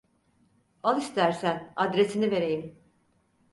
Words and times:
Al 0.83 0.97
istersen 1.01 1.71
adresini 1.75 2.31
vereyim. 2.31 2.79